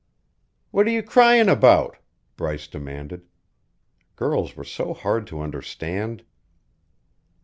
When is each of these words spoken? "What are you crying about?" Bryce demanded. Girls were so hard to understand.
"What 0.71 0.87
are 0.87 0.89
you 0.89 1.03
crying 1.03 1.47
about?" 1.47 1.97
Bryce 2.35 2.65
demanded. 2.65 3.27
Girls 4.15 4.55
were 4.55 4.63
so 4.63 4.95
hard 4.95 5.27
to 5.27 5.41
understand. 5.41 6.23